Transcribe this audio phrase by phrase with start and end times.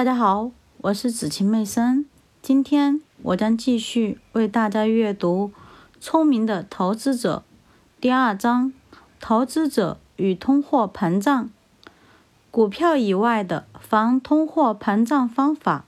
[0.00, 2.06] 大家好，我是子晴妹生。
[2.40, 5.52] 今天我将继续为大家阅读
[6.00, 7.42] 《聪明的投资者》
[8.00, 8.72] 第二章：
[9.20, 11.50] 投资者与通货膨胀。
[12.50, 15.84] 股票以外的防通货膨胀方法。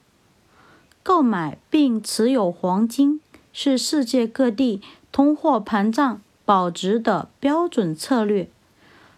[1.02, 3.18] 购买并持有黄金
[3.54, 8.50] 是世界各地通货膨胀保值的标准策略。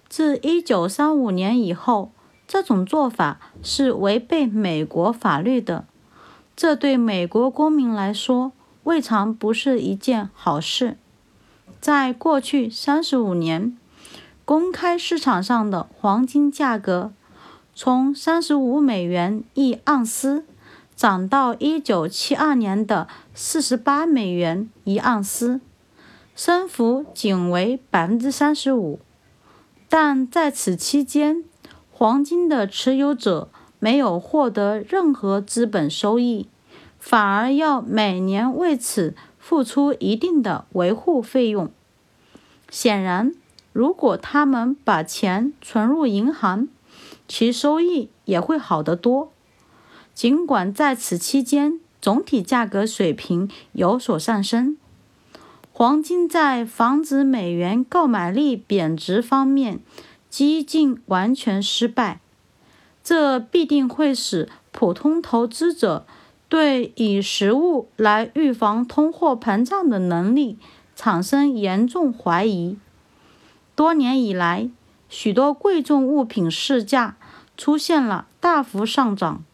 [0.08, 2.12] 自1935年以后，
[2.46, 5.84] 这种做法是违背美国法律的。
[6.56, 8.52] 这对美国公民来说
[8.84, 10.96] 未尝不是一件好事。
[11.80, 13.76] 在过去35年，
[14.44, 17.12] 公开市场上的黄金价格
[17.74, 20.44] 从35美元一盎司
[20.94, 25.60] 涨到1972年的48美元一盎司，
[26.36, 28.98] 升幅仅为35%。
[29.88, 31.44] 但在此期间，
[31.96, 33.48] 黄金的持有者
[33.78, 36.48] 没有获得任何资本收益，
[36.98, 41.70] 反而要每年为此付出一定的维护费用。
[42.68, 43.32] 显然，
[43.72, 46.66] 如果他们把钱存入银行，
[47.28, 49.30] 其收益也会好得多。
[50.12, 54.76] 尽管在此期间总体价格水平有所上升。
[55.70, 59.78] 黄金在防止美元购买力贬值方面
[60.34, 62.18] 几近完全失败，
[63.04, 66.04] 这必定会使普通投资者
[66.48, 70.58] 对以实物来预防通货膨胀的能力
[70.96, 72.76] 产生严重怀疑。
[73.76, 74.68] 多年以来，
[75.08, 77.16] 许多贵重物品市价
[77.56, 79.44] 出现了大幅上涨，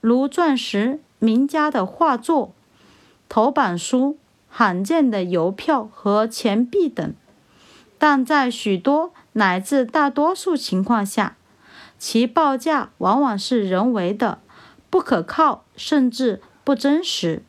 [0.00, 2.52] 如钻石、名家的画作、
[3.28, 4.16] 头版书。
[4.48, 7.12] 罕见的邮票和钱币等，
[7.98, 11.36] 但在许多乃至大多数情况下，
[11.98, 14.38] 其报价往往是人为的、
[14.88, 17.42] 不可靠，甚至不真实。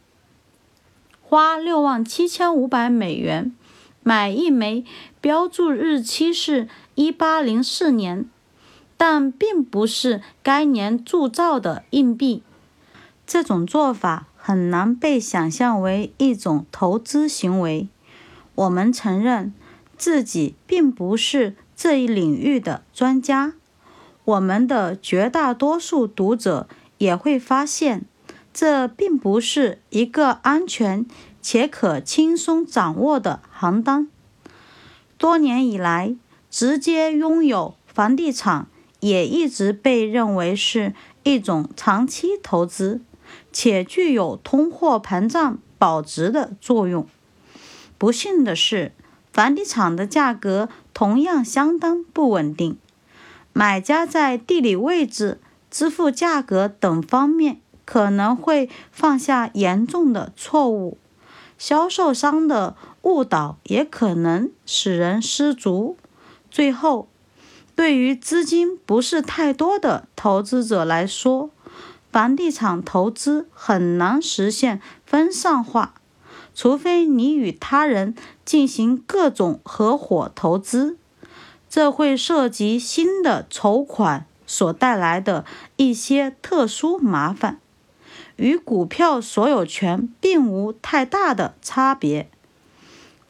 [1.21, 3.55] 花六万七千五百美元
[4.03, 4.85] 买一枚
[5.19, 8.25] 标注日期是一八零四年，
[8.97, 12.43] 但并不是该年铸造的硬币，
[13.25, 14.27] 这种做法。
[14.47, 17.87] 很难被想象为一种投资行为。
[18.53, 19.51] 我们承认
[19.97, 23.53] 自己并不是这一领域的专家。
[24.23, 28.05] 我们的绝大多数读者也会发现，
[28.53, 31.05] 这并不是一个安全
[31.41, 34.07] 且可轻松掌握的行当。
[35.17, 36.15] 多年以来，
[36.49, 38.67] 直接拥有房地产
[38.99, 40.93] 也一直被认为是
[41.23, 43.01] 一种长期投资。
[43.51, 47.07] 且具有通货膨胀保值的作用。
[47.97, 48.91] 不幸的是，
[49.35, 52.77] 房地产的价格同样相当不稳定。
[53.51, 60.97] 买家在地理位置、支付价格等方面可能会犯下严重的错误，
[61.57, 65.97] 销售商的误导也可能使人失足。
[66.49, 67.09] 最后，
[67.75, 71.49] 对于资金不是太多的投资者来说，
[72.09, 75.95] 房地产投资很难实现分散化，
[76.55, 80.97] 除非你与他人进行各种合伙投资，
[81.69, 85.43] 这会涉及新的筹款所带来的
[85.75, 87.59] 一些特殊麻烦，
[88.37, 92.29] 与股票所有权并无太大的差别。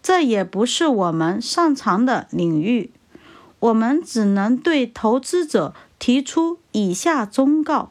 [0.04, 2.92] 这也不是我们擅长的领域，
[3.58, 7.90] 我们只能对投资者提出以下忠告。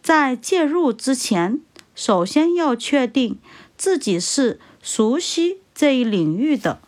[0.00, 1.60] 在介入之前，
[1.94, 3.38] 首先要确定
[3.76, 6.80] 自己是熟悉这一领域的。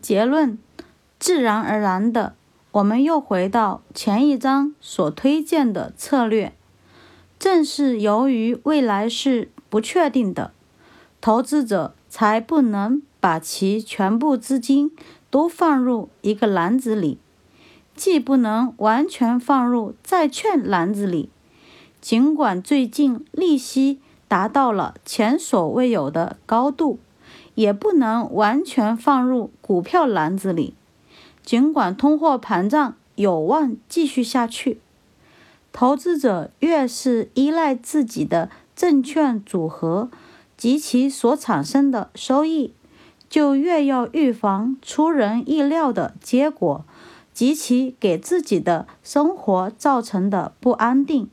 [0.00, 0.58] 结论：
[1.18, 2.34] 自然而然的，
[2.72, 6.52] 我们又回到前一章所推荐的策略。
[7.38, 10.52] 正是由于未来是不确定的，
[11.20, 14.90] 投资者才不能把其全部资金
[15.28, 17.18] 都放入一个篮子里。
[17.94, 21.30] 既不能完全放入债券篮子里，
[22.00, 26.98] 尽管最近利息达到了前所未有的高度，
[27.54, 30.74] 也不能完全放入股票篮子里，
[31.42, 34.80] 尽管通货膨胀有望继续下去。
[35.72, 40.10] 投资者越是依赖自己的证券组合
[40.56, 42.72] 及其所产生的收益，
[43.28, 46.84] 就越要预防出人意料的结果。
[47.36, 51.28] 及其给自己的生活造成的不安定。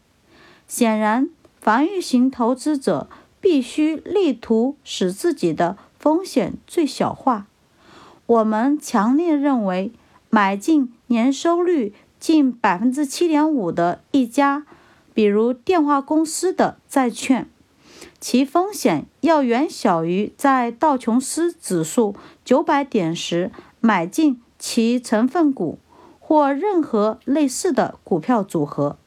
[0.67, 1.29] 显然，
[1.63, 3.07] 防御型投资者
[3.39, 7.47] 必须力图使自己的风险最小化。
[8.25, 9.93] 我们强烈认为，
[10.29, 14.65] 买进年收率近百分之七点五的一家
[15.13, 17.49] 比如电话公司的债券，
[18.19, 22.13] 其风险要远小于在道琼斯指数
[22.43, 25.79] 九百点时买进其成分股
[26.19, 28.97] 或任何类似的股票组合。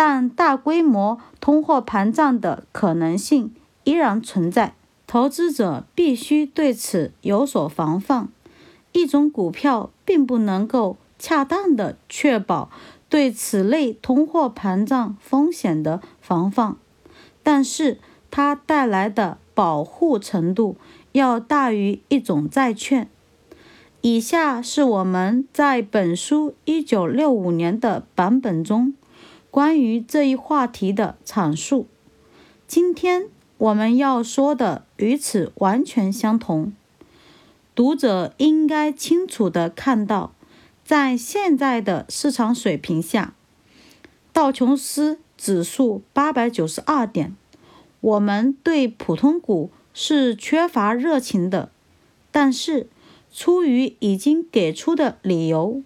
[0.00, 3.52] 但大规模通货膨胀的可能性
[3.82, 4.74] 依然存在，
[5.08, 8.28] 投资者必须对此有所防范。
[8.92, 12.70] 一种股票并不能够恰当的确保
[13.08, 16.76] 对此类通货膨胀风险的防范，
[17.42, 17.98] 但是
[18.30, 20.76] 它带来的保护程度
[21.10, 23.08] 要大于一种债券。
[24.02, 28.94] 以下是我们在本书一九六五年的版本中
[29.50, 31.86] 关于这一话题的阐述。
[32.66, 36.72] 今天我们要说的与此完全相同。
[37.74, 40.32] 读者应该清楚地看到，
[40.84, 43.34] 在现在的市场水平下，
[44.32, 47.36] 道琼斯指数八百九十二点，
[48.00, 51.70] 我们对普通股是缺乏热情的。
[52.30, 52.88] 但是，
[53.32, 55.82] 出于已经给出的理由，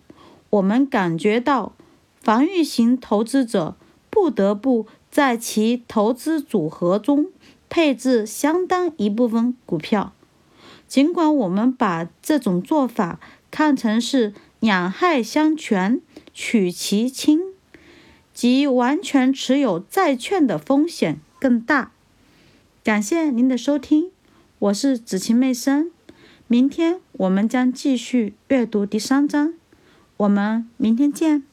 [0.50, 1.74] 我们感觉到
[2.22, 3.76] 防御型投资者
[4.08, 7.26] 不得不在其投资组合中
[7.68, 10.12] 配置相当一部分股票。
[10.86, 13.18] 尽管我们把这种做法
[13.50, 16.00] 看成是两害相权
[16.32, 17.40] 取其轻，
[18.32, 21.92] 即完全持有债券的风险更大。
[22.84, 24.10] 感谢您的收听，
[24.58, 25.90] 我是紫晴妹生。
[26.46, 29.54] 明天我们将继续阅读第三章，
[30.18, 31.51] 我们明天见。